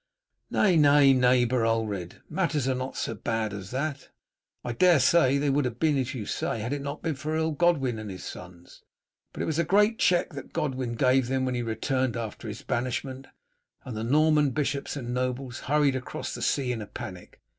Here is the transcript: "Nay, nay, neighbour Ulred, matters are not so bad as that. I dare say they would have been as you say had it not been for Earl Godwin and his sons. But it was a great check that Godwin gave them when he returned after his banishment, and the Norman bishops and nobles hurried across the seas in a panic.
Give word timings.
"Nay, 0.49 0.77
nay, 0.77 1.13
neighbour 1.13 1.63
Ulred, 1.63 2.23
matters 2.27 2.67
are 2.67 2.73
not 2.73 2.97
so 2.97 3.13
bad 3.13 3.53
as 3.53 3.69
that. 3.69 4.09
I 4.65 4.71
dare 4.73 4.99
say 4.99 5.37
they 5.37 5.51
would 5.51 5.63
have 5.65 5.79
been 5.79 5.95
as 5.99 6.15
you 6.15 6.25
say 6.25 6.57
had 6.57 6.73
it 6.73 6.81
not 6.81 7.03
been 7.03 7.13
for 7.13 7.35
Earl 7.35 7.51
Godwin 7.51 7.99
and 7.99 8.09
his 8.09 8.23
sons. 8.23 8.81
But 9.31 9.43
it 9.43 9.45
was 9.45 9.59
a 9.59 9.63
great 9.63 9.99
check 9.99 10.31
that 10.31 10.53
Godwin 10.53 10.95
gave 10.95 11.27
them 11.27 11.45
when 11.45 11.53
he 11.53 11.61
returned 11.61 12.17
after 12.17 12.47
his 12.47 12.63
banishment, 12.63 13.27
and 13.85 13.95
the 13.95 14.03
Norman 14.03 14.49
bishops 14.49 14.95
and 14.95 15.13
nobles 15.13 15.59
hurried 15.59 15.95
across 15.95 16.33
the 16.33 16.41
seas 16.41 16.73
in 16.73 16.81
a 16.81 16.87
panic. 16.87 17.39